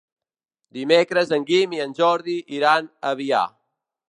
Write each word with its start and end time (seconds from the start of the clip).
Dimecres 0.77 1.33
en 1.37 1.45
Guim 1.51 1.77
i 1.77 1.83
en 1.85 1.93
Jordi 2.01 2.39
iran 2.61 2.89
a 2.97 3.15
Avià. 3.15 3.47